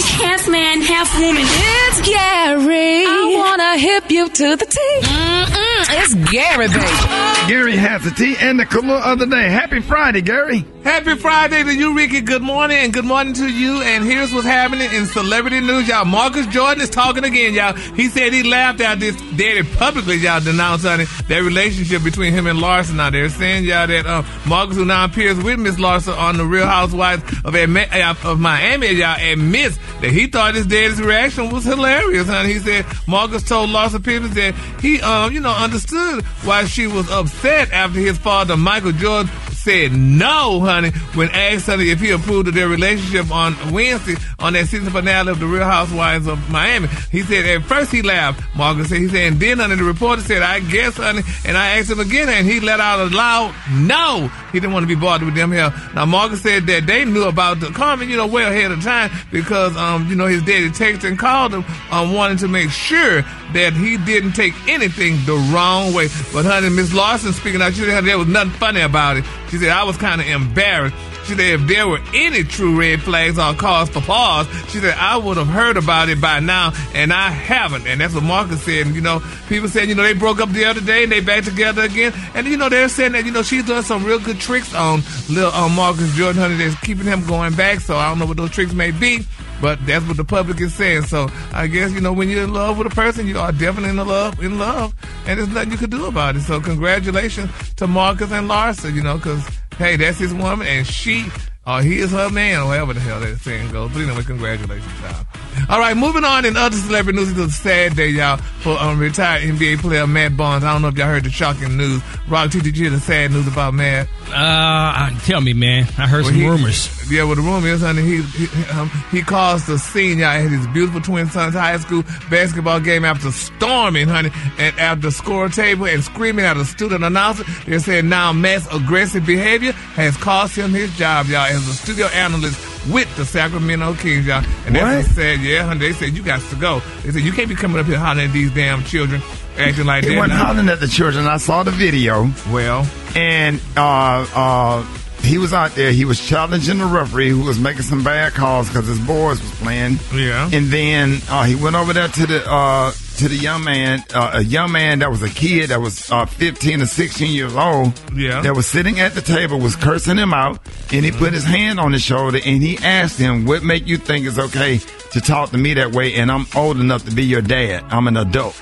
[0.00, 1.44] He's half man, half woman.
[1.44, 3.04] It's Gary.
[3.04, 4.78] I wanna hip you to the T.
[5.02, 7.48] Mm-mm, it's Gary, baby.
[7.48, 9.48] Gary has the tea and the cooler of the day.
[9.48, 10.64] Happy Friday, Gary.
[10.84, 12.20] Happy Friday to you, Rickey.
[12.20, 13.82] Good morning, and good morning to you.
[13.82, 16.04] And here's what's happening in celebrity news, y'all.
[16.04, 17.74] Marcus Jordan is talking again, y'all.
[17.74, 22.32] He said he laughed at this daddy publicly, y'all, denounced on it, that relationship between
[22.32, 25.76] him and Larsa Now, they're saying, y'all, that uh, Marcus, who now appears with Miss
[25.76, 30.66] Larsa on The Real Housewives of, uh, of Miami, y'all, admits that he thought his
[30.66, 32.54] daddy's reaction was hilarious, honey.
[32.54, 37.08] He said Marcus told Larsa Pippen that he, um, you know, understood why she was
[37.10, 42.48] upset after his father, Michael Jordan, said no, honey, when asked honey if he approved
[42.48, 46.88] of their relationship on Wednesday on that season finale of The Real Housewives of Miami.
[47.12, 48.42] He said at first he laughed.
[48.56, 51.78] Marcus said he said, and then honey, the reporter said, I guess, honey, and I
[51.78, 54.28] asked him again, and he let out a loud no.
[54.52, 55.72] He didn't want to be bothered with them here.
[55.94, 59.10] Now Marcus said that they knew about the comment, you know, well ahead of time
[59.30, 63.22] because um, you know, his daddy texted and called him um wanting to make sure
[63.52, 66.08] that he didn't take anything the wrong way.
[66.32, 69.24] But honey, Miss Larsa speaking out, she said there was nothing funny about it.
[69.50, 70.94] She said, I was kind of embarrassed.
[71.30, 74.96] She said, if there were any true red flags or cause for pause, she said,
[74.98, 77.86] I would have heard about it by now, and I haven't.
[77.86, 78.86] And that's what Marcus said.
[78.86, 81.20] And, you know, people said, you know, they broke up the other day and they
[81.20, 82.12] back together again.
[82.34, 85.02] And, you know, they're saying that, you know, she's doing some real good tricks on
[85.28, 87.78] little on Marcus Jordan, honey, that's keeping him going back.
[87.78, 89.24] So I don't know what those tricks may be.
[89.60, 91.02] But that's what the public is saying.
[91.02, 93.90] So I guess you know when you're in love with a person, you are definitely
[93.90, 94.94] in love, in love,
[95.26, 96.40] and there's nothing you can do about it.
[96.40, 98.90] So congratulations to Marcus and Larsa.
[98.90, 99.46] You know, because
[99.80, 101.26] hey, that's his woman, and she
[101.66, 103.90] or he is her man, or whatever the hell that saying goes.
[103.92, 105.24] But anyway, congratulations, y'all.
[105.68, 107.30] All right, moving on in other celebrity news.
[107.30, 110.64] It was a sad day, y'all, for um, retired NBA player Matt Barnes.
[110.64, 112.02] I don't know if y'all heard the shocking news.
[112.28, 114.08] Rock, did you hear the sad news about Matt?
[114.32, 115.84] Uh, tell me, man.
[115.98, 116.96] I heard Well, some he- rumors.
[117.10, 120.48] Yeah, well, the rumor is, honey, he he, um, he caused the scene, y'all, at
[120.48, 125.48] his beautiful twin son's high school basketball game after storming, honey, and at the score
[125.48, 127.42] table and screaming at a student announcer.
[127.66, 132.06] They're saying now Matt's aggressive behavior has cost him his job, y'all, as a studio
[132.06, 134.44] analyst with the Sacramento Kings, y'all.
[134.66, 135.06] And that's What?
[135.06, 136.80] what said, yeah, honey, they said you got to go.
[137.02, 139.20] They said you can't be coming up here hollering at these damn children,
[139.58, 140.16] acting like He that.
[140.18, 141.26] wasn't hollering at the children.
[141.26, 144.82] I saw the video, Well, and uh, uh,
[145.22, 145.92] he was out there.
[145.92, 149.50] He was challenging the referee who was making some bad calls because his boys was
[149.60, 149.98] playing.
[150.14, 150.48] Yeah.
[150.50, 154.30] And then uh, he went over there to the uh, to the young man, uh,
[154.34, 157.92] a young man that was a kid that was uh, 15 or 16 years old.
[158.16, 158.40] Yeah.
[158.40, 160.58] That was sitting at the table, was cursing him out,
[160.90, 163.98] and he put his hand on his shoulder and he asked him, "What make you
[163.98, 164.78] think it's okay
[165.12, 166.14] to talk to me that way?
[166.14, 167.84] And I'm old enough to be your dad.
[167.90, 168.60] I'm an adult."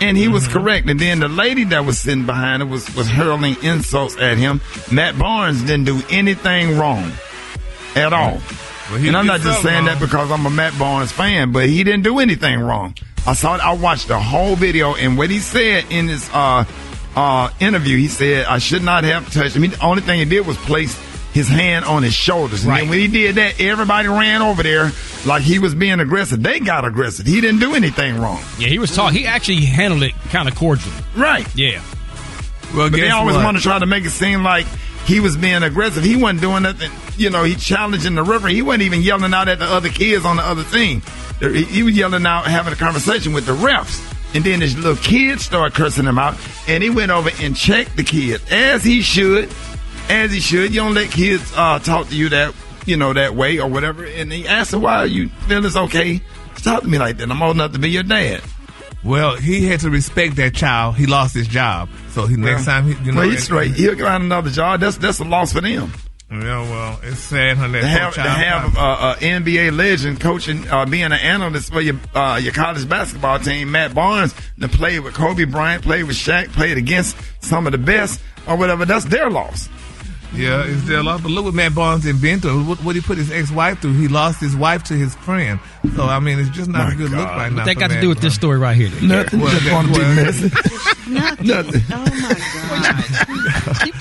[0.00, 0.88] And he was correct.
[0.88, 4.62] And then the lady that was sitting behind him was, was hurling insults at him.
[4.90, 7.12] Matt Barnes didn't do anything wrong
[7.94, 8.40] at all.
[8.92, 9.98] Well, and I'm not just saying wrong.
[9.98, 12.94] that because I'm a Matt Barnes fan, but he didn't do anything wrong.
[13.26, 13.60] I saw it.
[13.60, 16.64] I watched the whole video, and what he said in his uh,
[17.16, 19.62] uh, interview, he said I should not have touched him.
[19.62, 20.98] He, the only thing he did was place
[21.32, 22.80] his hand on his shoulders, and Right.
[22.80, 24.90] then when he did that, everybody ran over there
[25.24, 26.42] like he was being aggressive.
[26.42, 27.24] They got aggressive.
[27.24, 28.40] He didn't do anything wrong.
[28.58, 29.18] Yeah, he was talking.
[29.20, 30.94] He actually handled it kind of cordially.
[31.16, 31.46] Right.
[31.56, 31.80] Yeah.
[32.74, 33.44] well, But they always what?
[33.44, 34.66] want to try to make it seem like
[35.06, 36.04] he was being aggressive.
[36.04, 36.90] He wasn't doing nothing.
[37.16, 38.54] You know, he challenging the referee.
[38.54, 41.02] He wasn't even yelling out at the other kids on the other team.
[41.40, 44.00] He was yelling out, having a conversation with the refs.
[44.34, 46.38] And then this little kid started cursing him out.
[46.66, 49.52] And he went over and checked the kid, as he should.
[50.08, 50.74] As he should.
[50.74, 52.54] You don't let kids uh, talk to you that,
[52.86, 54.04] you know, that way or whatever.
[54.04, 56.22] And he asked him, why are you feeling it's okay
[56.56, 57.30] to talk to me like that?
[57.30, 58.42] I'm old enough to be your dad.
[59.04, 60.94] Well, he had to respect that child.
[60.94, 63.72] He lost his job, so he next time he, you know, well, he's straight.
[63.72, 64.78] He'll get another job.
[64.78, 65.92] That's that's a loss for them.
[66.32, 67.80] Yeah, well, it's sad, honey.
[67.80, 71.80] to have poor to have uh, a NBA legend coaching, uh, being an analyst for
[71.82, 76.16] your uh, your college basketball team, Matt Barnes, to play with Kobe Bryant, played with
[76.16, 78.86] Shaq, played against some of the best or whatever.
[78.86, 79.68] That's their loss.
[80.34, 81.20] Yeah, it's their loss.
[81.20, 82.64] But look what Matt Barnes and been through.
[82.64, 83.92] What, what he put his ex-wife through.
[84.00, 85.60] He lost his wife to his friend.
[85.94, 87.36] So I mean, it's just not My a good look God.
[87.36, 87.66] right now.
[87.66, 88.88] That for got to Matt do with this story right here?
[89.02, 89.40] Nothing.
[89.40, 90.24] Well, just that- want to be well-
[91.08, 91.46] Nothing.
[91.46, 91.82] Nothing.
[91.90, 93.31] Oh my God.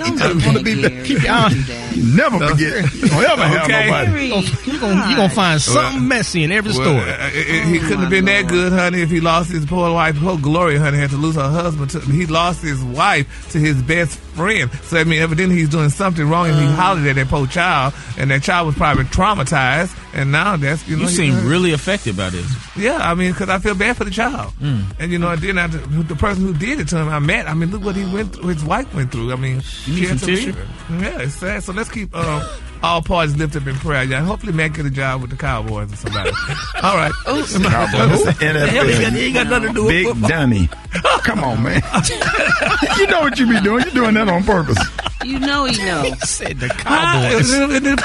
[0.05, 1.03] Keep don't do wanna be- Gary.
[1.05, 1.99] keep your Don't eye- do.
[1.99, 2.93] You never forget.
[2.93, 3.85] You don't ever have Okay.
[3.87, 4.27] nobody.
[4.71, 7.11] You're gonna, you gonna find something messy in every Well, story.
[7.11, 9.91] uh, it- it- he couldn't have been that good, honey, if he lost his poor
[9.93, 10.17] wife.
[10.19, 11.91] Poor Gloria, honey, had to lose her husband.
[11.91, 14.71] To, he lost his wife to his best friend.
[14.83, 16.75] So, I mean, evidently he's doing something wrong, and he Uh.
[16.75, 19.95] hollered at that poor child, and that child was probably traumatized.
[20.13, 21.03] And now that's, you know.
[21.03, 22.45] You seem really affected by this.
[22.75, 24.51] Yeah, I mean, because I feel bad for the child.
[24.61, 24.83] Mm.
[24.99, 27.47] And, you know, and then I, the person who did it to him, I met,
[27.47, 29.31] I mean, look what he went through, his wife went through.
[29.31, 30.53] I mean, You need some tissue?
[30.89, 31.63] Yeah, it's sad.
[31.63, 32.43] So let's keep um,
[32.83, 34.03] all parties lifted up in prayer.
[34.03, 36.31] Yeah, hopefully Matt get a job with the Cowboys or somebody.
[36.83, 37.11] all right.
[37.25, 39.11] NFL.
[39.11, 40.29] He ain't got nothing to do with Big football.
[40.29, 40.69] Dunny.
[41.23, 41.81] Come on, man.
[42.97, 43.83] you know what you be doing.
[43.83, 44.77] You're doing that on purpose.
[45.23, 46.29] You know he knows.
[46.29, 47.51] said the Cowboys.
[47.53, 47.99] it- it- it-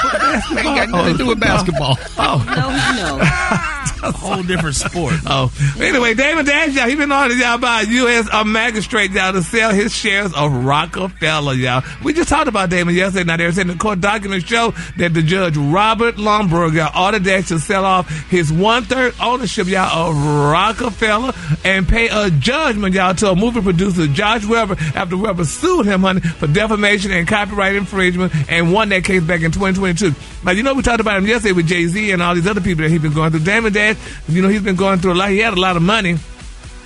[0.65, 1.97] Ain't got nothing to do with basketball.
[2.17, 3.73] Oh, No, he knows.
[4.03, 5.15] A whole different sport.
[5.25, 5.51] oh.
[5.79, 8.27] Anyway, Damon Dash, y'all, he been on it, y'all, by a U.S.
[8.31, 11.83] a magistrate, y'all, to sell his shares of Roc-A-Fella, y'all.
[12.03, 13.23] We just talked about Damon yesterday.
[13.25, 17.47] Now, they're saying the court documents show that the judge, Robert Lomberg, y'all, ordered Dash
[17.49, 23.31] to sell off his one-third ownership, y'all, of Roc-A-Fella and pay a judgment, y'all, to
[23.31, 28.33] a movie producer, Josh Webber, after Webber sued him, honey, for defamation and copyright infringement
[28.49, 30.13] and won that case back in 2022.
[30.43, 32.83] Now, you know, we talked about him yesterday with Jay-Z and all these other people
[32.83, 33.41] that he's been going through.
[33.41, 33.97] Damon Dash,
[34.27, 35.29] you know, he's been going through a lot.
[35.29, 36.17] He had a lot of money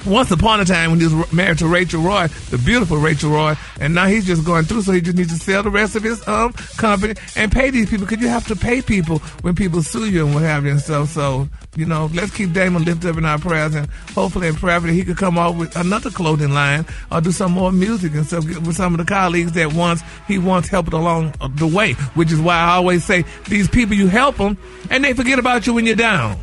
[0.06, 3.56] once upon a time when he was married to Rachel Roy, the beautiful Rachel Roy,
[3.80, 6.04] and now he's just going through, so he just needs to sell the rest of
[6.04, 9.84] his um company and pay these people because you have to pay people when people
[9.84, 11.10] sue you and what have you and stuff.
[11.10, 14.80] So you know, let's keep Damon lifted up in our prayers and hopefully in prayer
[14.80, 18.26] that he could come out with another clothing line or do some more music and
[18.26, 21.94] stuff with some of the colleagues that once he once helped along the way.
[22.16, 24.58] Which is why I always say these people you help them
[24.90, 26.38] and they forget about you when you're down.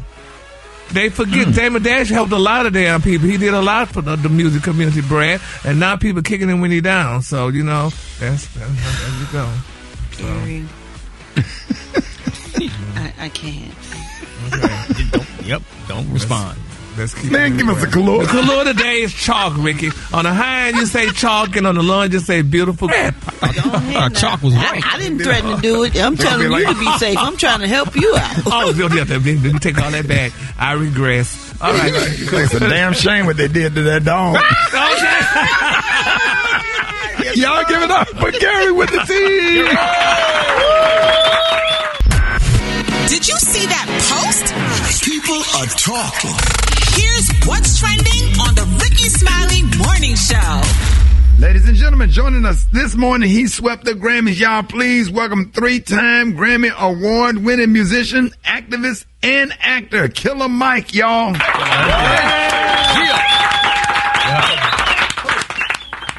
[0.92, 1.52] They forget hmm.
[1.52, 3.28] Damon Dash helped a lot of damn people.
[3.28, 6.60] He did a lot for the, the music community, Brad, and now people kicking him
[6.60, 7.22] when he down.
[7.22, 9.52] So you know, that's that's there you go.
[10.16, 10.64] Gary.
[12.96, 13.74] I, I can't.
[15.48, 15.62] Yep.
[15.88, 16.58] Don't respond.
[16.98, 18.22] Let's keep Man, give us a clue.
[18.22, 19.90] The color today is chalk, Rickey.
[20.12, 22.88] On the high end, you say chalk, and on the low end, you say beautiful.
[22.88, 24.82] Go ahead Uh, chalk was I, right.
[24.84, 25.96] I didn't threaten to do it.
[25.96, 27.16] I'm telling you to be safe.
[27.16, 28.36] I'm trying to help you out.
[28.50, 30.32] Oh, yeah, yeah, let me let me take all that back.
[30.58, 31.54] I regress.
[31.60, 31.92] All right.
[31.94, 34.34] It's a damn shame what they did to that dog.
[37.36, 39.66] Y'all give it up for Gary with the team.
[43.08, 44.37] Did you see that post?
[45.28, 46.30] People are talking.
[46.94, 50.62] Here's what's trending on the Rickey Smiley Morning Show.
[51.38, 54.40] Ladies and gentlemen, joining us this morning, he swept the Grammys.
[54.40, 60.94] Y'all, please welcome three-time Grammy Award-winning musician, activist, and actor, Killer Mike.
[60.94, 61.34] Y'all.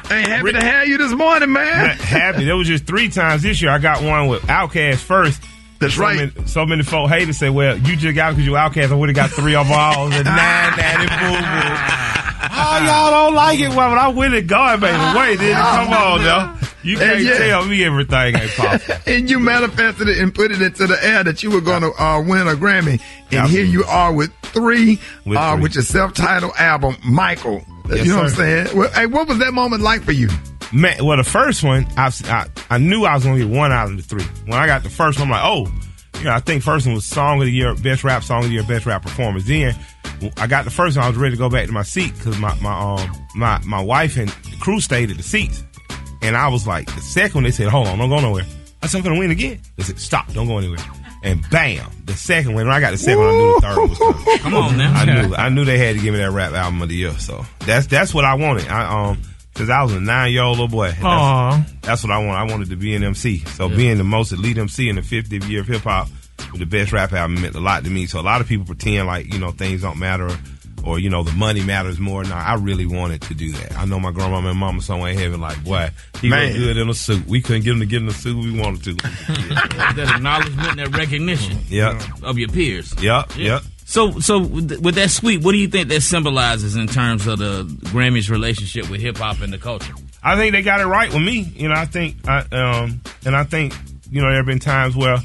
[0.06, 1.96] Hey, happy to have you this morning, man.
[1.96, 2.44] happy.
[2.44, 3.72] There was just three times this year.
[3.72, 5.42] I got one with Outkast first.
[5.80, 6.16] That's so right.
[6.34, 8.92] Many, so many folk hated say, "Well, you just got because you Outkast.
[8.92, 12.10] I would have got three overalls and nine daddy boo boo."
[12.52, 13.70] Oh, y'all don't like it?
[13.70, 14.96] Well, I win it, God, baby.
[15.18, 16.58] Wait, then come on, now.
[16.82, 17.38] You can't yeah.
[17.38, 18.94] tell me everything ain't possible.
[19.06, 21.92] and you manifested it and put it into the air that you were going to
[22.02, 23.00] uh, win a Grammy.
[23.30, 25.62] And here you are with three, With uh, three.
[25.62, 27.62] with your self-titled album, Michael.
[27.88, 28.76] Yes, you know what I'm saying?
[28.76, 30.28] Well, hey, what was that moment like for you?
[30.72, 33.72] Man, well, the first one, I, I, I knew I was going to get one
[33.72, 34.24] out of the three.
[34.44, 35.72] When I got the first one, I'm like, oh,
[36.18, 38.48] you know, I think first one was Song of the Year, Best Rap Song of
[38.48, 39.46] the Year, Best Rap Performance.
[39.46, 39.74] Then
[40.36, 42.38] I got the first one, I was ready to go back to my seat because
[42.38, 45.64] my, my, um, my, my wife and the crew stayed at the seats.
[46.22, 48.44] And I was like, the second one, they said, hold on, don't go nowhere.
[48.82, 49.60] I said, I'm going to win again.
[49.76, 50.78] They said, stop, don't go anywhere.
[51.22, 53.88] And bam, the second one, when I got the second one, I knew the third
[53.88, 54.38] was coming.
[54.38, 54.94] Come on now.
[54.94, 57.12] I knew I knew they had to give me that rap album of the year.
[57.18, 58.68] So that's that's what I wanted.
[58.68, 59.20] I um
[59.60, 60.92] since I was a nine year old little boy.
[61.00, 62.38] That's, that's what I want.
[62.38, 63.38] I wanted to be an MC.
[63.40, 66.08] So being the most elite MC in the 50th year of hip hop
[66.50, 68.06] with the best rap album meant a lot to me.
[68.06, 70.30] So a lot of people pretend like you know things don't matter.
[70.82, 72.24] Or you know the money matters more.
[72.24, 73.76] Now I really wanted to do that.
[73.76, 75.90] I know my grandma and mama somewhere in heaven like, boy,
[76.22, 76.46] he Man.
[76.48, 77.26] look good in a suit.
[77.26, 78.94] We couldn't get him to get in a suit we wanted to.
[79.34, 82.94] that acknowledgement, that recognition Yep, of your peers.
[83.02, 83.60] yep, yep.
[83.90, 87.64] So, so with that sweep, what do you think that symbolizes in terms of the
[87.88, 89.92] Grammys' relationship with hip hop and the culture?
[90.22, 91.40] I think they got it right with me.
[91.40, 93.74] You know, I think, I, um, and I think,
[94.08, 95.16] you know, there have been times where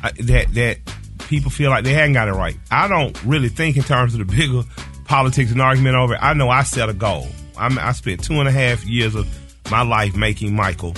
[0.00, 0.78] I, that that
[1.26, 2.56] people feel like they hadn't got it right.
[2.70, 4.62] I don't really think in terms of the bigger
[5.06, 6.20] politics and argument over it.
[6.22, 7.26] I know I set a goal.
[7.58, 9.26] I'm, I spent two and a half years of
[9.72, 10.94] my life making Michael,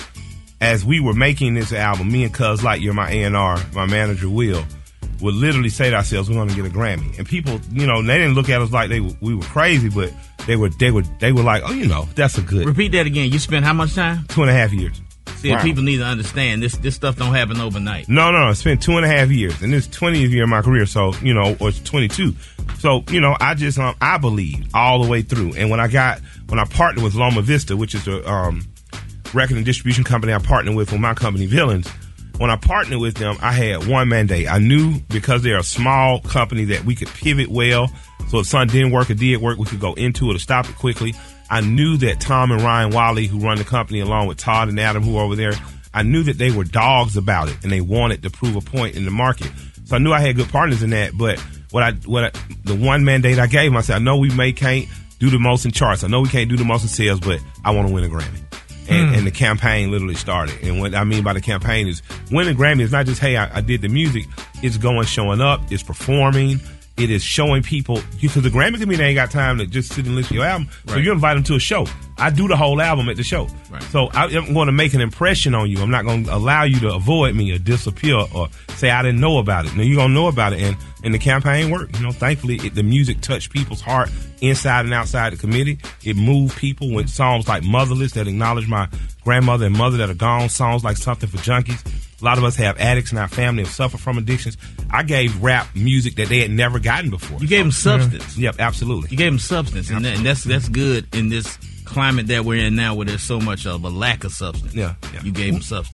[0.61, 3.57] as we were making this album, me and Cuz like you're my A and R,
[3.73, 4.63] my manager Will,
[5.21, 8.01] would literally say to ourselves, "We're going to get a Grammy." And people, you know,
[8.01, 10.13] they didn't look at us like they we were crazy, but
[10.45, 13.05] they were they were they were like, "Oh, you know, that's a good." Repeat that
[13.05, 13.31] again.
[13.31, 14.25] You spent how much time?
[14.27, 15.01] Two and a half years.
[15.37, 15.61] See, wow.
[15.61, 16.75] people need to understand this.
[16.77, 18.09] This stuff don't happen overnight.
[18.09, 18.45] No, no, no.
[18.45, 20.85] I spent two and a half years, and this twentieth year of my career.
[20.85, 22.33] So you know, or twenty two.
[22.79, 25.53] So you know, I just um, I believed all the way through.
[25.55, 28.65] And when I got when I partnered with Loma Vista, which is a um,
[29.33, 31.87] record and distribution company I partnered with for my company Villains.
[32.37, 34.47] When I partnered with them, I had one mandate.
[34.47, 37.89] I knew because they're a small company that we could pivot well.
[38.29, 40.69] So if something didn't work or did work, we could go into it or stop
[40.69, 41.15] it quickly.
[41.49, 44.79] I knew that Tom and Ryan Wiley, who run the company along with Todd and
[44.79, 45.53] Adam, who are over there,
[45.95, 48.95] I knew that they were dogs about it and they wanted to prove a point
[48.95, 49.51] in the market.
[49.85, 51.17] So I knew I had good partners in that.
[51.17, 51.39] But
[51.71, 54.29] what I, what I, the one mandate I gave them, I said, I know we
[54.29, 56.03] may can't do the most in charts.
[56.03, 58.09] I know we can't do the most in sales, but I want to win a
[58.09, 58.46] Grammy
[58.89, 59.17] and, mm.
[59.17, 60.61] and, the campaign literally started.
[60.63, 62.01] And what I mean by the campaign is
[62.31, 64.25] winning Grammy is not just hey I, I did the music;
[64.61, 66.59] it's going, showing up, it's performing,
[66.97, 70.15] it is showing people because the Grammy committee ain't got time to just sit and
[70.15, 70.67] listen to your album.
[70.85, 70.93] Right.
[70.93, 71.85] So you invite them to a show.
[72.17, 73.47] I do the whole album at the show.
[73.69, 73.83] Right.
[73.83, 75.79] So I, am going to make an impression on you.
[75.79, 79.21] I'm not going to allow you to avoid me or disappear or say I didn't
[79.21, 79.75] know about it.
[79.75, 80.61] Now you're going to know about it.
[80.61, 81.97] And, and the campaign worked.
[81.97, 84.09] You know, thankfully it, the music touched people's heart
[84.41, 85.77] inside and outside the committee.
[86.03, 88.87] It moved people with songs like Motherless that acknowledge my
[89.23, 92.55] grandmother and mother that are gone, songs like Something for Junkies a lot of us
[92.55, 94.57] have addicts in our family who suffer from addictions.
[94.89, 97.39] I gave rap music that they had never gotten before.
[97.39, 98.37] You gave them substance.
[98.37, 99.09] Yep, absolutely.
[99.11, 102.75] You gave them substance, and, and that's that's good in this climate that we're in
[102.75, 104.73] now, where there's so much of a lack of substance.
[104.73, 105.21] Yeah, yeah.
[105.23, 105.93] you gave them substance.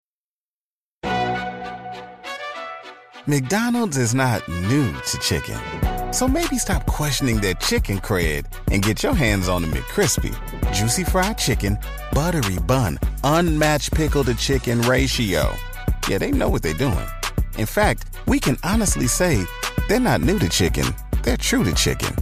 [3.26, 5.58] McDonald's is not new to chicken,
[6.12, 10.34] so maybe stop questioning their chicken cred and get your hands on the McCrispy,
[10.72, 11.78] juicy fried chicken,
[12.12, 15.54] buttery bun, unmatched pickle to chicken ratio.
[16.06, 17.06] Yeah, they know what they're doing.
[17.56, 19.44] In fact, we can honestly say
[19.88, 20.84] they're not new to chicken,
[21.22, 22.14] they're true to chicken.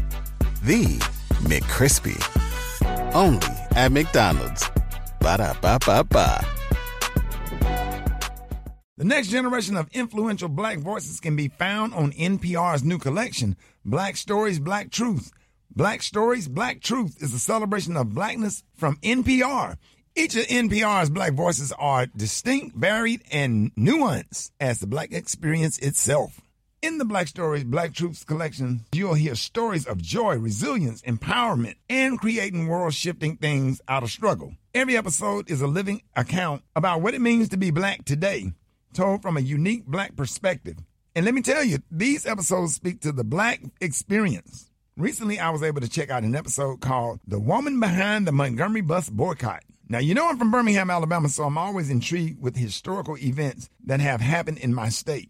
[0.62, 0.98] The
[1.42, 2.16] McCrispy.
[3.12, 4.70] Only at McDonald's.
[5.18, 6.46] Ba da ba ba ba.
[8.96, 14.16] The next generation of influential black voices can be found on NPR's new collection, Black
[14.16, 15.32] Stories, Black Truth.
[15.74, 19.76] Black Stories, Black Truth is a celebration of blackness from NPR.
[20.14, 26.42] Each of NPR's black voices are distinct, varied, and nuanced as the black experience itself.
[26.83, 32.21] In the Black Stories, Black Truths collection, you'll hear stories of joy, resilience, empowerment, and
[32.21, 34.54] creating world shifting things out of struggle.
[34.75, 38.52] Every episode is a living account about what it means to be black today,
[38.92, 40.76] told from a unique black perspective.
[41.16, 44.69] And let me tell you, these episodes speak to the black experience.
[44.99, 48.83] Recently, I was able to check out an episode called The Woman Behind the Montgomery
[48.83, 49.62] Bus Boycott.
[49.92, 54.00] Now, you know I'm from Birmingham, Alabama, so I'm always intrigued with historical events that
[54.00, 55.28] have happened in my state.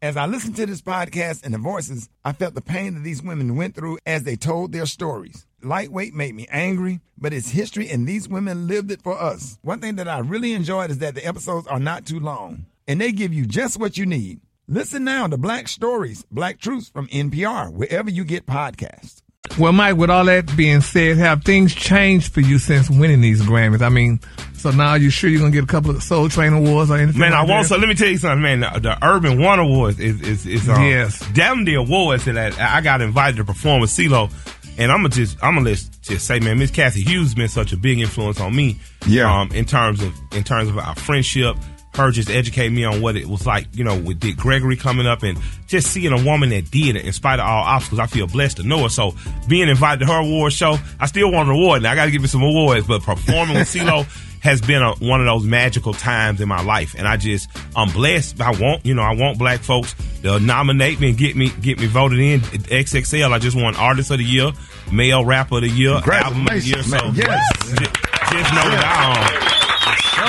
[0.00, 3.22] As I listened to this podcast and the voices, I felt the pain that these
[3.22, 5.46] women went through as they told their stories.
[5.62, 9.58] Lightweight made me angry, but it's history and these women lived it for us.
[9.60, 12.98] One thing that I really enjoyed is that the episodes are not too long and
[12.98, 14.40] they give you just what you need.
[14.68, 19.20] Listen now to Black Stories, Black Truths from NPR, wherever you get podcasts.
[19.56, 23.40] Well, Mike, with all that being said, have things changed for you since winning these
[23.40, 23.82] Grammys?
[23.82, 24.20] I mean,
[24.54, 27.20] so now you sure you're gonna get a couple of Soul Train awards or anything?
[27.20, 27.76] Man, like I want so.
[27.76, 28.60] Let me tell you something, man.
[28.60, 32.78] The, the Urban One Awards is is, is um, yes, damn the awards that I,
[32.78, 34.30] I got invited to perform with CeeLo.
[34.78, 37.72] And I'm gonna just I'm gonna just say, man, Miss Cathy Hughes has been such
[37.72, 38.78] a big influence on me.
[39.06, 39.40] Yeah.
[39.40, 41.56] Um, in terms of in terms of our friendship,
[41.98, 45.06] her just educate me on what it was like, you know, with Dick Gregory coming
[45.06, 48.00] up and just seeing a woman that did it in spite of all obstacles.
[48.00, 48.88] I feel blessed to know her.
[48.88, 49.14] So
[49.48, 51.82] being invited to her award show, I still want an award.
[51.82, 54.06] Now I got to give me some awards, but performing with CeeLo
[54.40, 56.94] has been a, one of those magical times in my life.
[56.96, 58.40] And I just, I'm blessed.
[58.40, 61.78] I want, you know, I want black folks to nominate me and get me, get
[61.78, 62.40] me voted in.
[62.40, 64.52] XXL, I just won Artist of the Year,
[64.92, 66.82] Male Rapper of the Year, Album of the Year.
[66.82, 67.42] So yes.
[67.58, 69.67] just, just know that I, um,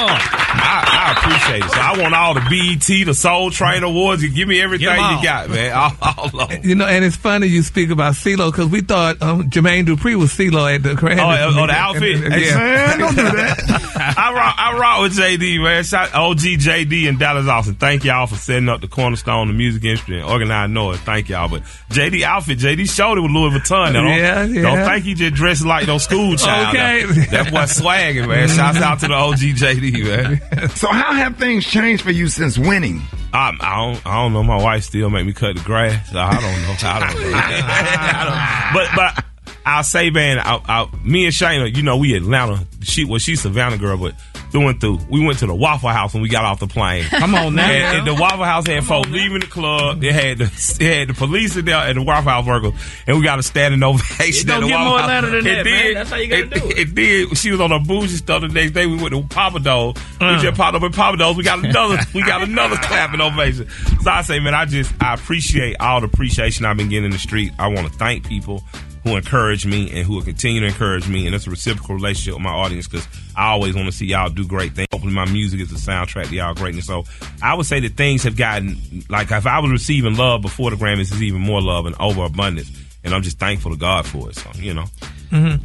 [0.07, 1.71] I, I, appreciate it.
[1.71, 4.23] So I want all the BET, the Soul Train Awards.
[4.23, 5.71] You give me everything you got, man.
[5.73, 9.49] All, all you know, and it's funny you speak about CeeLo because we thought um,
[9.49, 11.19] Jermaine Dupri was CeeLo at the Grammy.
[11.19, 12.15] Oh, oh, the outfit.
[12.23, 12.57] And, and, yeah.
[12.57, 13.95] Man, don't do that.
[14.17, 15.83] I rock, I rock with JD, man.
[15.83, 17.75] Shout OG JD and Dallas Austin.
[17.75, 20.97] Thank y'all for setting up the cornerstone of the music industry and Organized Noize.
[20.97, 21.49] Thank y'all.
[21.49, 23.93] But JD outfit, JD showed it with Louis Vuitton.
[23.93, 24.61] Now, don't, yeah, yeah.
[24.61, 26.75] don't think he just dressed like no school child.
[26.75, 27.05] Okay.
[27.31, 28.47] That boy swagging, man.
[28.47, 28.57] Mm-hmm.
[28.57, 30.69] Shouts out to the OG JD, man.
[30.69, 33.01] So how have things changed for you since winning?
[33.31, 34.43] I, I, don't, I don't know.
[34.43, 36.11] My wife still make me cut the grass.
[36.11, 36.75] So I don't know.
[36.81, 37.31] I don't know.
[37.37, 39.25] I don't, but but
[39.69, 42.65] I'll say, man, I, I, me and Shana, you know, we Atlanta.
[42.81, 44.15] She well, she's Savannah girl, but
[44.51, 44.99] through and through.
[45.09, 47.03] We went to the Waffle House when we got off the plane.
[47.09, 47.69] Come on now.
[47.69, 50.03] And, and the Waffle House had folks leaving the club.
[50.03, 50.45] It had the
[50.79, 52.73] it had the police in there and the Waffle House workers,
[53.05, 54.47] and we got a standing ovation.
[54.49, 55.09] It don't at the get Waffle more House.
[55.09, 55.65] Atlanta than It that, did.
[55.85, 55.93] man.
[55.93, 56.77] That's how you gotta it, do it.
[56.79, 57.37] It did.
[57.37, 58.85] She was on a bougie stuff the next day.
[58.87, 59.97] We went to Pappadeaux.
[60.19, 60.35] Uh.
[60.35, 61.35] We just popped up at Pappadeaux.
[61.35, 61.97] We got another.
[62.15, 63.69] we got another clapping ovation.
[64.01, 67.11] So I say, man, I just I appreciate all the appreciation I've been getting in
[67.11, 67.51] the street.
[67.59, 68.63] I want to thank people
[69.03, 71.25] who encourage me and who will continue to encourage me.
[71.25, 74.29] And it's a reciprocal relationship with my audience because I always want to see y'all
[74.29, 74.87] do great things.
[74.91, 76.85] Hopefully, my music is the soundtrack to y'all greatness.
[76.85, 77.05] So
[77.41, 78.77] I would say that things have gotten
[79.09, 82.71] like if I was receiving love before the Grammys, is even more love and overabundance.
[83.03, 84.35] And I'm just thankful to God for it.
[84.35, 84.85] So you know.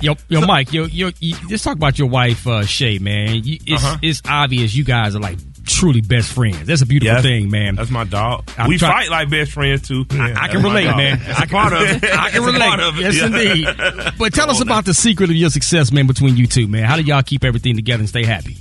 [0.03, 3.43] Yo, yo, Mike, yo, yo, you, just talk about your wife, uh, Shay, man.
[3.45, 3.97] You, it's Uh-huh.
[4.03, 6.66] it's obvious you guys are like truly best friends.
[6.66, 7.23] That's a beautiful Yes.
[7.23, 7.75] thing, man.
[7.75, 8.49] That's my dog.
[8.59, 10.04] I'm we try- fight like best friends too.
[10.12, 11.18] I, I can relate, man.
[11.25, 12.04] That's I a part of can, it.
[12.18, 12.59] I can relate.
[12.61, 13.02] part of it.
[13.02, 13.26] Yes, Yeah.
[13.26, 14.12] indeed.
[14.18, 16.85] But tell us about the secret of your success, man, between you two, man.
[16.85, 18.56] How do y'all keep everything together and stay happy?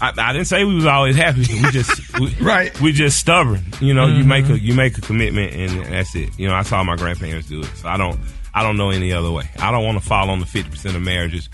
[0.00, 1.40] I, I didn't say we was always happy.
[1.40, 2.78] We just we, Right.
[2.80, 3.64] We just stubborn.
[3.80, 4.28] You know, you Mm-hmm.
[4.28, 6.30] make a you make a commitment and that's it.
[6.38, 8.18] You know, I saw my grandparents do it, so I don't
[8.54, 9.48] I don't know any other way.
[9.58, 11.48] I don't want to fall on the fifty percent of marriages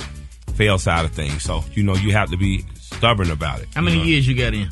[0.56, 1.42] fail side of things.
[1.42, 3.68] So you know, you have to be stubborn about it.
[3.75, 4.04] How many know?
[4.04, 4.68] years you got in?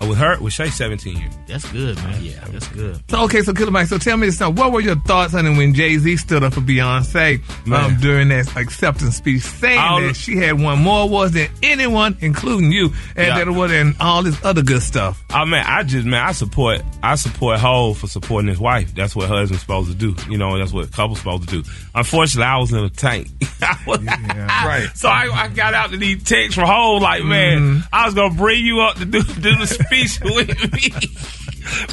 [0.00, 1.32] Uh, With her, with Shay, seventeen years.
[1.48, 2.22] That's good, man.
[2.22, 3.00] Yeah, that's good.
[3.10, 3.86] So okay, so Killer Mike.
[3.86, 4.50] So tell me this now.
[4.50, 7.40] What were your thoughts on it when Jay Z stood up for Beyonce
[7.72, 12.16] um, during that acceptance speech, saying All that she had won more awards than anyone,
[12.20, 12.86] including you,
[13.16, 13.38] and Yeah.
[13.38, 15.22] that it was and all this other good stuff.
[15.30, 18.94] I mean, I just man, I support I support Hov for supporting his wife.
[18.94, 20.14] That's what husband's supposed to do.
[20.30, 21.70] You know, that's what couples supposed to do.
[21.94, 23.28] Unfortunately, I was in a tank.
[23.62, 24.88] I was- Right.
[24.94, 28.34] So I, I got out to these texts from Hov like, man, I was gonna
[28.34, 30.92] bring you up to do do the with me.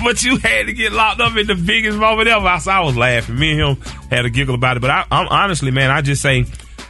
[0.03, 2.45] But you had to get locked up in the biggest moment ever.
[2.45, 3.39] I, I was laughing.
[3.39, 4.81] Me and him had a giggle about it.
[4.81, 6.45] But I, I'm honestly, man, I just say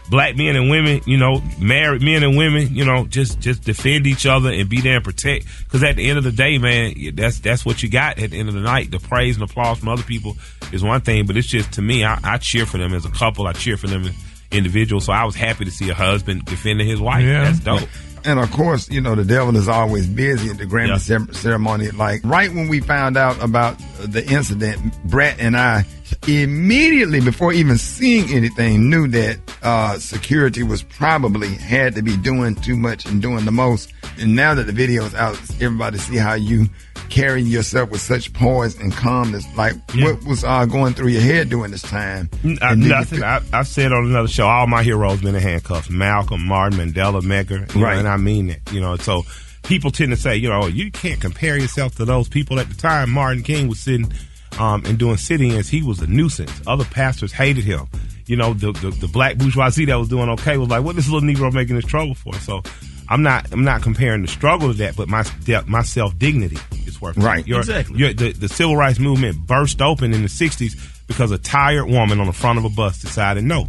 [0.09, 4.05] black men and women, you know, married men and women, you know, just just defend
[4.05, 5.45] each other and be there and protect.
[5.63, 8.19] Because at the end of the day, man, that's that's what you got.
[8.19, 10.35] At the end of the night, the praise and applause from other people
[10.71, 13.11] is one thing, but it's just to me, I, I cheer for them as a
[13.11, 13.47] couple.
[13.47, 14.15] I cheer for them as
[14.51, 15.05] individuals.
[15.05, 17.23] So I was happy to see a husband defending his wife.
[17.23, 17.45] Yeah.
[17.45, 17.89] That's dope.
[18.25, 21.31] And of course, you know, the devil is always busy at the Grammy Yeah.
[21.33, 21.91] ceremony.
[21.91, 25.85] Like right when we found out about the incident, Brett and I
[26.27, 32.55] immediately, before even seeing anything, knew that uh, security was probably had to be doing
[32.55, 33.92] too much and doing the most.
[34.19, 36.67] And now that the video is out, everybody see how you
[37.09, 39.45] carry yourself with such poise and calmness.
[39.55, 42.29] Like what was uh, going through your head during this time?
[42.61, 43.19] I, you nothing.
[43.19, 45.89] feel- I, I've said on another show, all my heroes been in handcuffs.
[45.89, 47.73] Malcolm, Martin, Mandela, Medgar.
[47.73, 47.97] you know, Right.
[47.97, 48.61] and I mean it.
[48.71, 49.23] You know, so
[49.63, 52.59] people tend to say, you know, you can't compare yourself to those people.
[52.59, 54.11] At the time, Martin King was sitting
[54.59, 55.69] um, and doing sit-ins.
[55.69, 56.51] He was a nuisance.
[56.67, 57.87] Other pastors hated him.
[58.25, 61.09] You know, the, the the black bourgeoisie that was doing okay was like, what this
[61.09, 62.33] little Negro making this trouble for?
[62.35, 62.63] So.
[63.09, 63.51] I'm not.
[63.51, 65.23] I'm not comparing the struggle to that, but my
[65.67, 67.23] my self dignity is worth it.
[67.23, 67.45] Right.
[67.47, 67.97] Your- Exactly.
[67.99, 72.19] your- the, the civil rights movement burst open in the 60s because a tired woman
[72.19, 73.67] on the front of a bus decided no.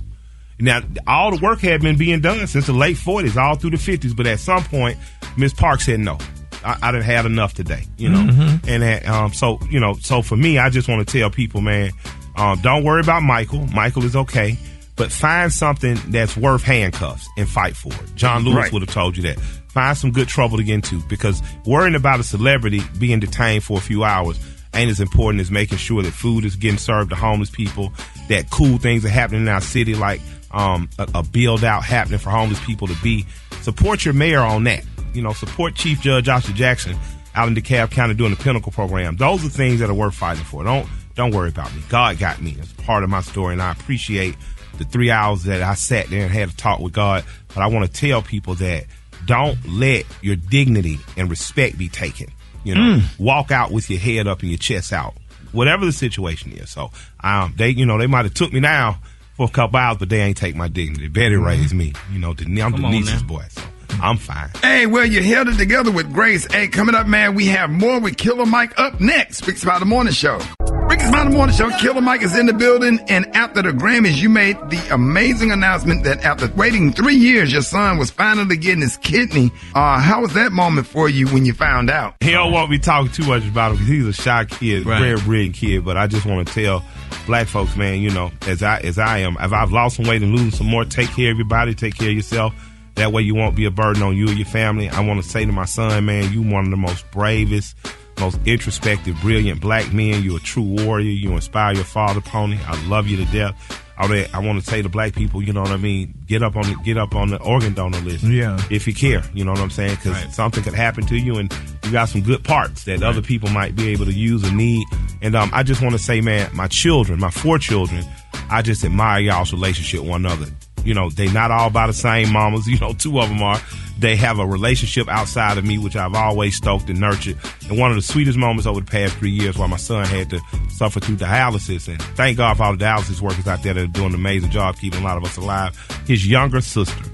[0.61, 3.77] Now, all the work had been being done since the late 40s, all through the
[3.77, 4.97] 50s, but at some point,
[5.37, 6.17] Miss Park said no.
[6.65, 8.19] I, I didn't have enough today, you know.
[8.21, 8.69] Mm-hmm.
[8.69, 11.61] And that, um, so, you know, so for me, I just want to tell people,
[11.61, 11.91] man,
[12.37, 13.67] um, don't worry about Michael.
[13.67, 14.57] Michael is okay,
[14.97, 18.15] but find something that's worth handcuffs and fight for it.
[18.15, 18.73] John Lewis Right.
[18.73, 19.39] would have told you that.
[19.41, 23.79] Find some good trouble to get into because worrying about a celebrity being detained for
[23.79, 24.39] a few hours
[24.73, 27.93] ain't as important as making sure that food is getting served to homeless people,
[28.29, 30.21] that cool things are happening in our city, like
[30.53, 33.27] um, a, a build out happening for homeless people to be.
[33.63, 34.85] Support your mayor on that.
[35.13, 36.97] You know, support Chief Judge Joshua Jackson
[37.37, 39.17] out in DeKalb County doing the Pinnacle program.
[39.17, 40.63] Those are things that are worth fighting for.
[40.65, 41.83] Don't don't worry about me.
[41.89, 42.57] God got me.
[42.59, 44.37] It's part of my story, and I appreciate
[44.79, 47.25] the three hours that I sat there and had a talk with God.
[47.49, 48.85] But I want to tell people that
[49.27, 52.27] don't let your dignity and respect be taken.
[52.65, 55.15] You know, walk out with your head up and your chest out,
[55.53, 56.71] whatever the situation is.
[56.71, 56.91] So,
[57.23, 58.99] um, they, you know, they might have took me now
[59.37, 61.09] for a couple hours, but they ain't take my dignity.
[61.09, 61.93] Betty raised me.
[62.13, 63.29] You know, Den- I'm Come on Denise's now.
[63.29, 63.63] boy, so
[64.03, 64.49] I'm fine.
[64.63, 66.51] Hey, well, you held it together with Grace.
[66.51, 69.47] Hey, coming up, man, we have more with Killer Mike up next.
[69.47, 70.41] Rickey Smiley Morning Show.
[70.89, 71.71] Rickey Smiley Morning Show.
[71.79, 73.01] Killer Mike is in the building.
[73.09, 77.63] And after the Grammys, you made the amazing announcement that after waiting three years, your
[77.63, 79.51] son was finally getting his kidney.
[79.75, 82.15] Uh, how was that moment for you when you found out?
[82.21, 85.01] He don't want me talking too much about him because he's a shy kid, Right.
[85.01, 85.85] very brilliant kid.
[85.85, 86.85] But I just want to tell
[87.27, 90.23] black folks, man, you know, as I as I am, if I've lost some weight
[90.23, 92.55] and losing some more, take care of your body, take care of yourself.
[92.97, 94.89] That way, you won't be a burden on you or your family.
[94.89, 97.75] I want to say to my son, man, you one of the most bravest,
[98.19, 100.23] most introspective, brilliant black men.
[100.23, 101.11] You're a true warrior.
[101.11, 102.59] You inspire your father, Pony.
[102.67, 103.81] I love you to death.
[103.97, 106.57] I, I want to say to black people, you know what I mean, get up
[106.57, 108.25] on the, get up on the organ donor list.
[108.25, 108.61] Yeah.
[108.71, 111.53] If you care, you know what I'm saying, because something could happen to you, and
[111.85, 114.85] you got some good parts that other people might be able to use or need.
[115.23, 118.05] And um, I just want to say, man, my children, my four children,
[118.51, 120.47] I just admire y'all's relationship with one another.
[120.85, 122.67] You know, they not all by the same mamas.
[122.75, 123.61] You know, two of them are.
[123.99, 127.39] They have a relationship outside of me, which I've always stoked and nurtured.
[127.69, 130.31] And one of the sweetest moments over the past three years, while my son had
[130.31, 133.85] to suffer through dialysis, and thank God for all the dialysis workers out there that
[133.85, 135.77] are doing an amazing job keeping a lot of us alive.
[136.07, 137.05] His younger sister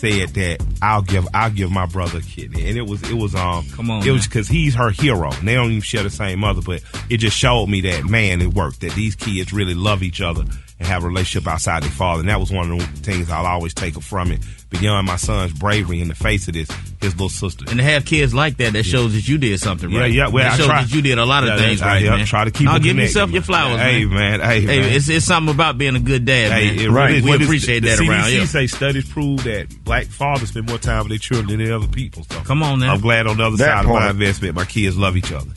[0.00, 3.34] said that I'll give I'll give my brother a kidney, and it was it was
[3.34, 5.30] um Come on, it was because he's her hero.
[5.32, 8.40] And they don't even share the same mother, but it just showed me that man,
[8.40, 8.80] it worked.
[8.80, 10.44] That these kids really love each other
[10.80, 12.20] and have a relationship outside their father.
[12.20, 14.40] And that was one of the things I'll always take from it.
[14.70, 16.68] Beyond my son's bravery in the face of this,
[17.00, 17.64] his little sister.
[17.68, 20.12] And to have kids like that, that shows that you did something right.
[20.12, 22.00] yeah, well, that I shows try- that you did a lot of Yeah, things right,
[22.02, 22.24] yeah, man.
[22.24, 23.46] try to keep Now it give connected, yourself your man.
[23.46, 24.84] flowers, Hey, man, hey, man.
[24.92, 26.62] it's, it's something about being a good dad, man.
[26.76, 27.08] Hey, it right.
[27.08, 28.46] really- we what is- appreciate the that CDC around here.
[28.46, 31.88] say studies prove that black fathers spend more time with their children than any other
[31.88, 32.24] people.
[32.30, 32.94] So Come on now.
[32.94, 35.50] I'm glad on the other That side of my investment, my kids love each other.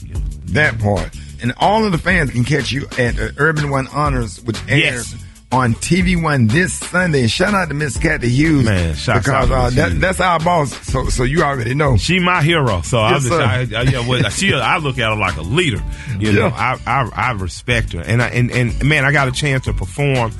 [0.46, 1.16] That part.
[1.44, 5.14] And all of the fans can catch you at uh, Urban One Honors, which airs
[5.52, 7.22] on TV One this Sunday.
[7.22, 8.64] And shout out to Miss Cathy Hughes.
[8.64, 10.74] Man, because to uh, that, that's our boss.
[10.88, 11.98] So so you already know.
[11.98, 13.44] She my hero, so I, Yes, just, sir.
[13.44, 15.84] I, I, yeah, well, she, I look at her like a leader.
[16.18, 19.34] You know, I, I I respect her, and I and, and man, I got a
[19.34, 20.32] chance to perform.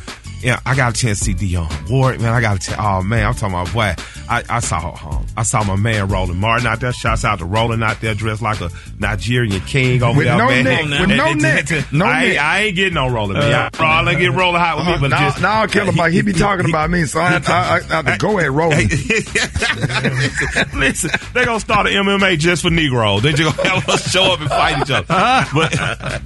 [0.42, 2.20] Yeah, I got a chance to see Dion Ward.
[2.22, 2.80] Man, I got a chance.
[2.82, 3.96] Oh man, I'm talking about boy.
[4.30, 5.26] I, I saw home.
[5.36, 6.94] I saw my man Roland Martin out there.
[6.94, 10.48] Shouts out to Roland out there, dressed like a Nigerian king over With there, no
[10.48, 10.64] man.
[10.64, 12.42] neck, with and- no and- neck, and- no I, ain't- neck.
[12.44, 13.40] I ain't getting no Roland.
[13.40, 15.96] Uh, I, I get Roland hot with me, but now, just now I'll kill him.
[15.96, 18.88] Like he be talking about me, so I have to, I, I go ahead rolling.
[20.76, 23.24] Listen, they're gonna start an MMA just for Negroes.
[23.24, 25.06] They just gonna have us show up and fight each other.
[25.08, 25.72] But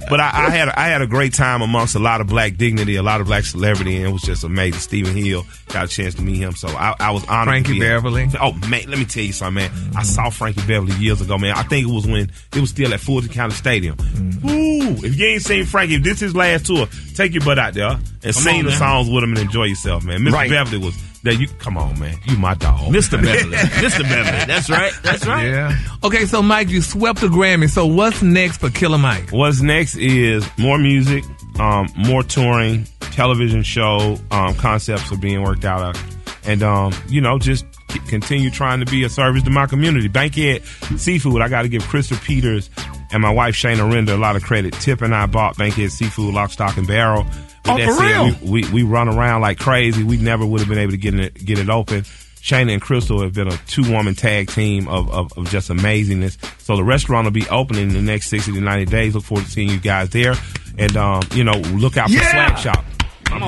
[0.08, 2.96] but I, I had I had a great time amongst a lot of black dignity,
[2.96, 4.80] a lot of black celebrity, and it was just amazing.
[4.80, 7.52] Stephen Hill got a chance to meet him, so I, I was honored.
[7.52, 7.86] Frankie to be.
[7.88, 8.28] Beverly.
[8.40, 9.70] Oh man, let me tell you something, man.
[9.96, 11.54] I saw Frankie Beverly years ago, man.
[11.56, 13.96] I think it was when it was still at Fulton County Stadium.
[14.44, 17.58] Ooh, if you ain't seen Frankie, if this is his last tour, take your butt
[17.58, 18.78] out there and Come sing on, the man.
[18.78, 20.20] songs with him and enjoy yourself, man.
[20.20, 20.32] Mr.
[20.32, 20.50] Right.
[20.50, 22.14] Beverly was that you come on, man.
[22.26, 22.92] You my dog.
[22.92, 23.12] Mr.
[23.22, 23.56] Beverly.
[23.56, 24.02] Mr.
[24.02, 24.44] Beverly.
[24.46, 24.92] That's right.
[25.02, 25.46] That's right.
[25.48, 25.76] Yeah.
[26.04, 27.68] Okay, so Mike, you swept the Grammy.
[27.68, 29.30] So what's next for Killer Mike?
[29.30, 31.24] What's next is more music,
[31.58, 36.00] um, more touring, television show um, concepts are being worked out, uh,
[36.44, 40.08] and um, you know just continue trying to be a service to my community.
[40.08, 40.64] Bankhead
[40.96, 42.70] Seafood, I got to give Krista Peters
[43.12, 44.74] and my wife Shana Render a lot of credit.
[44.74, 47.24] Tip and I bought Bankhead Seafood, lock, stock, and barrel.
[47.24, 48.50] With Oh, that for said, real?
[48.52, 50.02] We, we we run around like crazy.
[50.02, 52.02] We never would have been able to get it get it open.
[52.40, 56.38] Shana and Crystal have been a two woman tag team of, of, of just amazingness.
[56.62, 59.14] So the restaurant will be opening in the next 60 to 90 days.
[59.14, 60.34] Look forward to seeing you guys there.
[60.78, 62.54] And, um, you know, look out for Yeah.
[62.54, 62.84] Shop.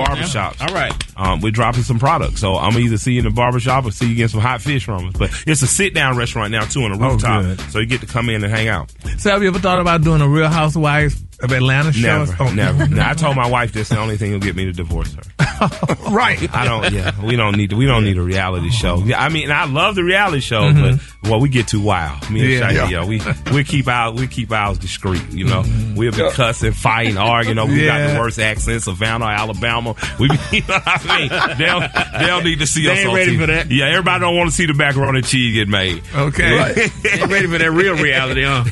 [0.04, 0.60] Come on, barbershops.
[0.68, 0.92] All right.
[1.16, 2.40] Um, we're dropping some products.
[2.40, 4.60] So I'm gonna either see you in the barbershop or see you getting some hot
[4.62, 5.14] fish from us.
[5.18, 7.42] But it's a sit down restaurant now too on the Oh, rooftop.
[7.42, 7.60] good.
[7.70, 8.92] so you get to come in and hang out.
[9.18, 12.24] So have you ever thought about doing a Real Housewives of Atlanta show?
[12.24, 12.52] Never, Oh.
[12.52, 12.86] never.
[12.90, 15.22] No, I told my wife this the only thing will get me to divorce her.
[16.10, 16.52] right.
[16.54, 16.92] I don't.
[16.92, 17.70] Yeah, we don't need.
[17.70, 19.02] To, We don't need a reality show.
[19.04, 20.98] Yeah, I mean, I love the reality show, Mhm.
[21.22, 22.28] but well, we get too wild.
[22.30, 22.58] Me and Yeah.
[22.60, 22.88] Shaggy, Yeah.
[22.88, 23.20] yeah, we
[23.52, 25.22] we keep out we keep ours discreet.
[25.30, 26.30] You know, we'll be Yeah.
[26.32, 27.58] cussing, fighting, arguing.
[27.58, 29.94] over We got the worst accent, Savannah, Alabama.
[30.18, 31.28] We, be, you know what I mean?
[31.58, 32.98] They don't, they don't need to see They us.
[32.98, 33.40] ain't ready TV.
[33.40, 33.70] for that.
[33.70, 36.02] Yeah, everybody don't want to see the macaroni and cheese get made.
[36.14, 36.56] Okay.
[37.10, 38.64] Ain't ready for that real reality, huh?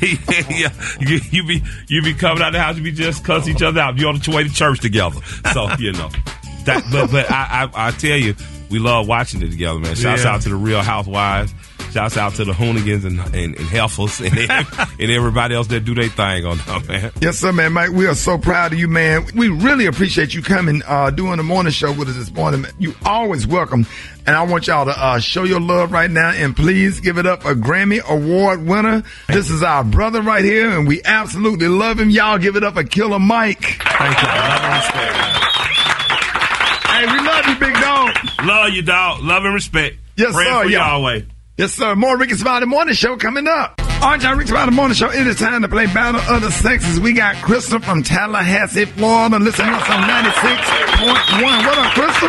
[0.50, 3.80] yeah, you, you be you be coming out the house, We just cuss each other
[3.80, 3.98] out.
[3.98, 5.20] You're on the way to church together.
[5.52, 6.10] So you know
[6.64, 6.84] that.
[6.92, 8.34] But but I I, I tell you,
[8.70, 9.94] we love watching it together, man.
[9.94, 10.34] Shouts Yeah.
[10.34, 11.52] out to the Real Housewives.
[11.90, 14.36] Shouts out to the Hoonigans and and, and Heifers and,
[15.00, 17.12] and everybody else that do their thing on them, man.
[17.20, 17.72] Yes, sir, man.
[17.72, 19.26] Mike, we are so proud of you, man.
[19.34, 22.66] We really appreciate you coming, uh, doing the morning show with us this morning.
[22.78, 23.86] You always welcome.
[24.26, 27.24] And I want y'all to uh, show your love right now and please give it
[27.26, 29.02] up a Grammy Award winner.
[29.28, 32.10] This is our brother right here, and we absolutely love him.
[32.10, 33.62] Y'all give it up a Killer Mike.
[33.62, 34.28] Thank you.
[34.28, 35.16] Love and respect.
[36.88, 38.16] Hey, we love you, big dog.
[38.44, 39.22] Love you, dog.
[39.22, 39.96] Love and respect.
[40.16, 40.62] Yes, Praying sir.
[40.64, 40.90] for you y'all.
[40.96, 41.24] always.
[41.58, 41.96] Yes, sir.
[41.96, 43.74] More Rickey Smiley Morning Show coming up.
[44.00, 45.10] All right, y'all, Rickey Smiley Morning Show.
[45.10, 47.00] It is time to play Battle of the Sexes.
[47.00, 49.40] We got Crystal from Tallahassee, Florida.
[49.40, 51.66] Listen to us on 96.1.
[51.66, 52.28] What up, Crystal?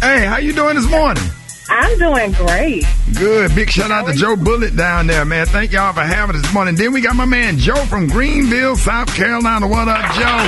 [0.00, 1.24] Hey, how you doing this morning?
[1.70, 2.84] I'm doing great.
[3.18, 3.52] Good.
[3.56, 5.46] Big shout out to Joe Bullet down there, man.
[5.46, 6.76] Thank y'all for having us this morning.
[6.76, 9.66] Then we got my man Joe from Greenville, South Carolina.
[9.66, 10.38] What up, Joe?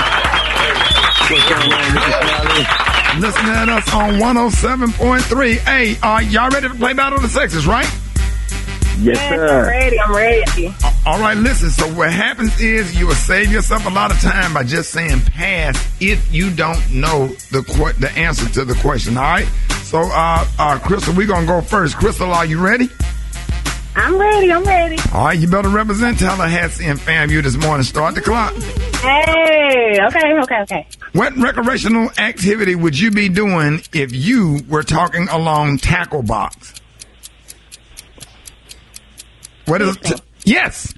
[1.34, 2.93] What's going on, Rickey Smiley?
[3.18, 5.56] Listening at us on 107.3.
[5.58, 7.84] Hey, are y'all ready to play Battle of the Sexes, right?
[8.98, 10.00] Yes, Yes, I'm ready.
[10.00, 10.74] I'm ready.
[11.06, 11.70] All right, listen.
[11.70, 15.20] So what happens is you will save yourself a lot of time by just saying
[15.22, 19.16] pass if you don't know the qu- the answer to the question.
[19.16, 19.46] All right.
[19.82, 21.96] So, uh, uh, Crystal, we're gonna go first.
[21.96, 22.88] Crystal, are you ready?
[23.96, 24.52] I'm ready.
[24.52, 24.96] I'm ready.
[25.12, 27.84] All right, you better represent Tallahassee and FAMU this morning.
[27.84, 28.52] Start the clock.
[28.54, 29.98] Hey.
[30.06, 30.38] Okay.
[30.42, 30.60] Okay.
[30.62, 30.86] Okay.
[31.12, 36.74] What recreational activity would you be doing if you were talking along tackle box?
[39.66, 40.92] What is t- yes?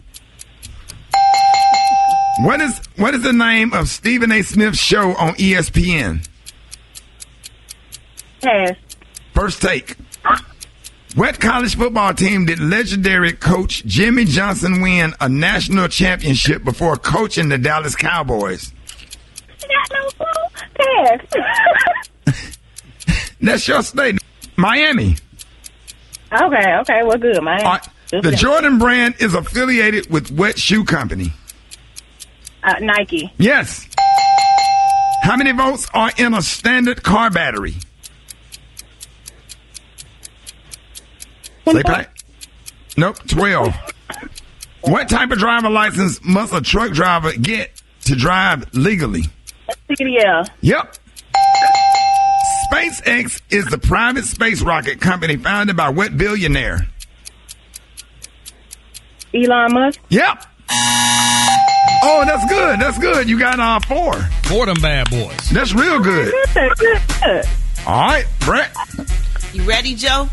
[2.40, 4.42] What is what is the name of Stephen A.
[4.42, 6.26] Smith's show on ESPN?
[8.42, 8.72] Pass.
[9.35, 9.96] First take.
[11.16, 17.48] What college football team did legendary coach Jimmy Johnson win a national championship before coaching
[17.48, 18.70] the Dallas Cowboys?
[19.62, 21.24] Got no clue.
[22.26, 22.59] Pass.
[23.40, 24.18] That's your state.
[24.57, 25.16] Miami.
[26.31, 26.76] okay.
[26.81, 27.00] Okay.
[27.02, 31.33] Well, good, right, The Jordan brand is affiliated with what shoe company?
[32.62, 33.33] Uh, Nike.
[33.38, 33.88] Yes.
[35.22, 37.76] How many volts are in a standard car battery?
[41.72, 42.11] Say Pat.
[42.96, 43.74] Nope, 12.
[44.83, 49.24] What type of driver license must a truck driver get to drive legally?
[49.90, 50.48] CDL.
[50.61, 50.96] Yep.
[52.72, 56.87] SpaceX is the private space rocket company founded by what billionaire?
[59.35, 60.00] Elon Musk.
[60.09, 60.44] Yep.
[62.02, 62.79] Oh, that's good.
[62.81, 63.29] That's good.
[63.29, 64.14] You got uh, four.
[64.44, 65.50] Four of them bad boys.
[65.50, 66.33] That's real good.
[67.87, 68.74] All right, Brett.
[69.52, 70.29] You ready, Joe?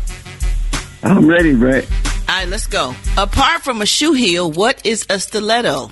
[1.04, 1.86] I'm ready, Brett.
[2.28, 2.94] All right, let's go.
[3.18, 5.90] Apart from a shoe heel, what is a stiletto?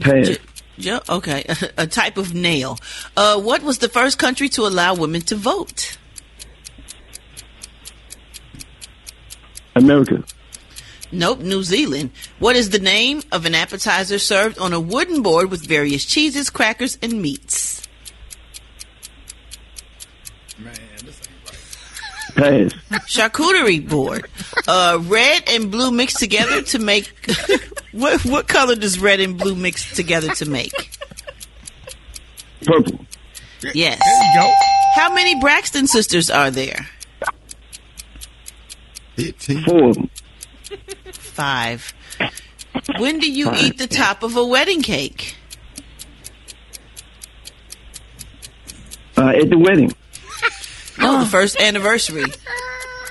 [0.00, 0.38] Pass.
[0.78, 1.44] Joe, okay,
[1.76, 2.78] a type of nail.
[3.14, 5.98] Uh, what was the first country to allow women to vote?
[9.76, 10.24] America.
[11.12, 12.10] Nope, New Zealand.
[12.38, 16.48] What is the name of an appetizer served on a wooden board with various cheeses,
[16.48, 17.61] crackers, and meats?
[22.42, 22.72] Pass.
[23.06, 24.28] Charcuterie board.
[24.66, 27.12] Uh, red and blue mixed together to make.
[27.92, 30.72] what what color does red and blue mix together to make?
[32.64, 33.06] Purple.
[33.74, 34.00] Yes.
[34.00, 34.52] There you go.
[34.96, 36.88] How many Braxton sisters are there?
[39.16, 39.64] 15.
[39.64, 40.10] Four of them.
[41.12, 41.94] Five.
[42.98, 45.36] When do you eat the top of a wedding cake?
[49.16, 49.92] Uh, at the wedding.
[50.98, 52.24] No, the first anniversary.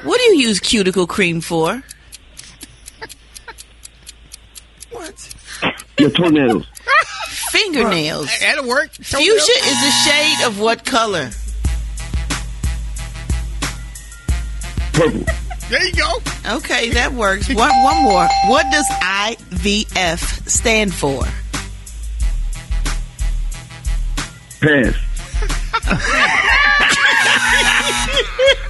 [0.04, 1.84] What do you use cuticle cream for?
[4.91, 5.36] What?
[6.00, 6.65] Your toenails.
[7.52, 8.30] Fingernails.
[8.39, 8.91] That'll work.
[8.94, 11.30] Fuchsia is a shade of what color?
[14.94, 15.26] Purple.
[15.70, 16.12] There you go.
[16.58, 17.48] Okay, that works.
[17.48, 18.28] One, one more.
[18.48, 21.24] What does IVF stand for?
[24.60, 24.96] Pass.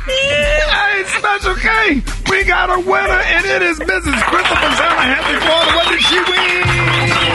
[0.05, 4.21] Hey, Special K, we got a winner, and it is Mrs.
[4.23, 5.71] Christopher happy Florida.
[5.75, 6.61] What did she win?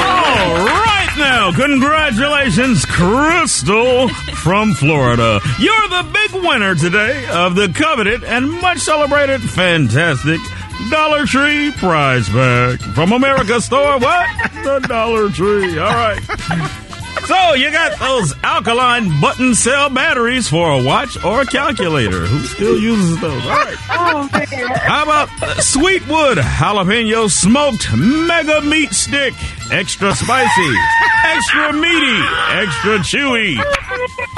[0.02, 4.08] All right now, congratulations, Crystal
[4.42, 5.40] from Florida.
[5.58, 10.40] You're the big winner today of the coveted and much celebrated fantastic
[10.90, 13.98] Dollar Tree prize pack from America's Store.
[13.98, 14.28] What?
[14.64, 15.78] The Dollar Tree.
[15.78, 16.20] All right.
[17.36, 22.24] So you got those alkaline button cell batteries for a watch or a calculator.
[22.26, 23.42] Who still uses those?
[23.44, 23.76] All right.
[23.90, 24.28] Oh.
[24.76, 25.28] How about
[25.62, 29.34] Sweetwood jalapeno smoked mega meat stick?
[29.70, 30.74] Extra spicy,
[31.24, 32.18] extra meaty,
[32.52, 33.56] extra chewy.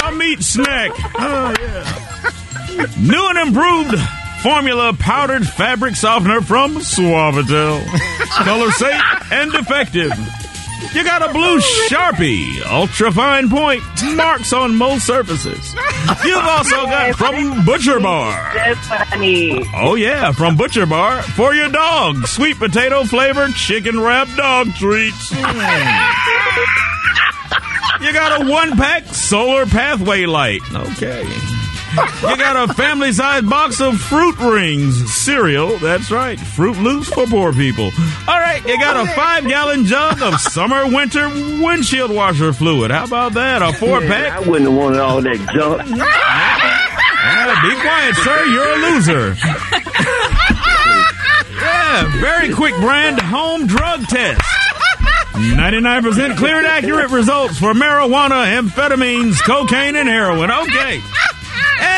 [0.07, 0.91] A meat snack.
[1.15, 2.87] Oh, yeah.
[2.99, 3.95] New and improved
[4.43, 7.85] formula powdered fabric softener from Suavitel.
[8.45, 10.13] Color safe and effective.
[10.95, 13.83] You got a blue Sharpie, ultra fine point,
[14.15, 15.75] marks on most surfaces.
[16.25, 18.53] You've also got from Butcher Bar.
[18.55, 19.67] That's what I need.
[19.75, 22.27] Oh yeah, from Butcher Bar for your dog.
[22.27, 25.33] Sweet potato flavored chicken wrap dog treats.
[28.01, 30.61] You got a one pack solar pathway light.
[30.73, 31.25] Okay.
[31.95, 35.79] You got a family sized box of fruit rings cereal.
[35.79, 37.91] That's right, Fruit Loops for poor people.
[38.27, 42.91] All right, you got a five gallon jug of summer winter windshield washer fluid.
[42.91, 43.63] How about that?
[43.63, 44.33] A four pack?
[44.33, 45.83] I wouldn't have wanted all that junk.
[47.63, 48.45] Be quiet, sir.
[48.47, 49.37] You're a loser.
[51.61, 54.41] yeah, very quick brand home drug test.
[55.33, 60.51] 99% clear and accurate results for marijuana, amphetamines, cocaine, and heroin.
[60.51, 61.01] Okay.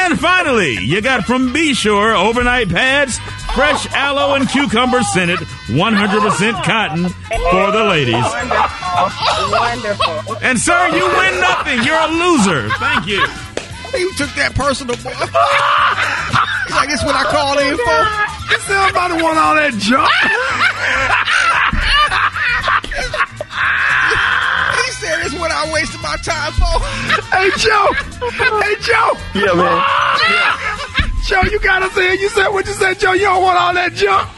[0.03, 3.19] And finally, you got from Be Sure overnight pads,
[3.55, 8.15] fresh aloe and cucumber scented, 100% cotton for the ladies.
[8.15, 9.51] Wonderful.
[9.53, 10.37] Wonderful.
[10.43, 11.83] And sir, you win nothing.
[11.85, 12.71] You're a loser.
[12.79, 13.21] Thank you.
[13.99, 15.11] You took that personal, boy.
[15.11, 17.85] He's like, this what I called in for?
[17.87, 20.11] Oh you somebody want all that junk?
[25.64, 26.81] Said, this what I wasted my time for.
[27.31, 27.92] Hey Joe.
[28.61, 29.12] Hey Joe.
[29.35, 31.12] Yeah, man.
[31.27, 32.18] Joe, you gotta say.
[32.18, 33.12] You said what you said, Joe.
[33.12, 34.29] You don't want all that junk.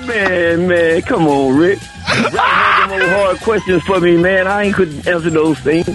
[0.06, 1.78] Man, man, come on, Rick.
[1.78, 4.46] Rick had them old hard questions for me, man.
[4.46, 5.88] I ain't couldn't answer those things.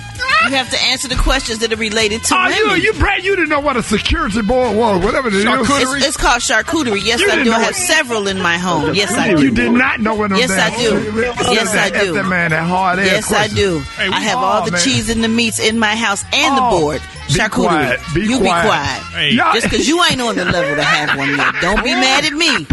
[0.49, 2.81] You have to answer the questions that are related to Oh, you, women.
[2.81, 5.45] you, Brad, you didn't know what a security board was, whatever it is.
[5.45, 7.03] It's, it's called charcuterie.
[7.03, 7.51] Yes, You I do.
[7.51, 7.75] I have it.
[7.75, 8.95] several in my home.
[8.95, 9.43] Yes, I do.
[9.43, 11.21] You did not know what Yes, I do.
[11.53, 12.13] Yes, I do.
[12.13, 13.79] that man that hard ass Yes, I do.
[13.95, 14.81] Hey, I have all the man.
[14.81, 17.01] cheese and the meats in my house and the board.
[17.27, 17.51] be Charcuterie.
[17.51, 17.99] quiet.
[18.15, 18.63] Be you quiet.
[18.63, 19.03] be quiet.
[19.13, 19.35] Hey.
[19.35, 21.55] Just because you ain't on the level to have one yet.
[21.61, 22.65] Don't be mad at me.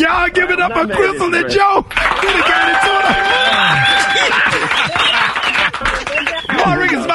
[0.00, 1.84] Y'all give it up for Crystal and Joe.
[2.22, 4.69] You done got it to them.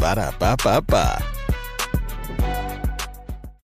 [0.00, 1.39] Ba da ba ba ba.